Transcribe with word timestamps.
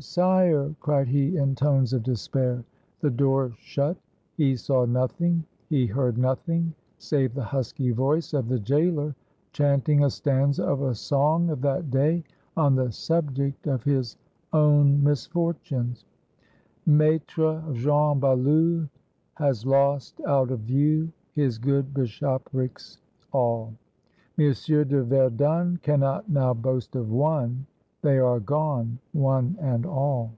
sire!" 0.00 0.74
cried 0.80 1.06
he, 1.06 1.36
in 1.36 1.54
tones 1.54 1.92
of 1.92 2.02
despair. 2.02 2.64
The 2.98 3.10
door 3.12 3.52
shut. 3.58 3.96
He 4.36 4.56
saw 4.56 4.86
nothing, 4.86 5.44
he 5.68 5.86
heard 5.86 6.18
nothing 6.18 6.74
save 6.98 7.32
the 7.32 7.44
husky 7.44 7.92
voice 7.92 8.34
of 8.34 8.48
the 8.48 8.58
jailer 8.58 9.14
chanting 9.52 10.02
a 10.02 10.10
stanza 10.10 10.64
of 10.66 10.82
a 10.82 10.96
song 10.96 11.48
of 11.48 11.60
that 11.62 11.92
day 11.92 12.24
on 12.56 12.74
the 12.74 12.90
subject 12.90 13.68
of 13.68 13.84
his 13.84 14.16
own 14.52 15.00
misfortunes:— 15.00 16.04
"Maitre 16.86 17.62
Jehan 17.72 18.18
Balue 18.18 18.88
Has 19.34 19.64
lost 19.64 20.20
out 20.26 20.50
of 20.50 20.58
view 20.62 21.12
His 21.34 21.56
good 21.58 21.94
bishoprics 21.94 22.98
all: 23.32 23.72
Monsieur 24.36 24.82
de 24.84 25.04
Verdun 25.04 25.76
Cannot 25.84 26.28
now 26.28 26.52
boast 26.52 26.96
of 26.96 27.12
one; 27.12 27.66
They 28.02 28.18
are 28.18 28.38
gone, 28.38 28.98
one 29.14 29.56
and 29.62 29.86
all." 29.86 30.32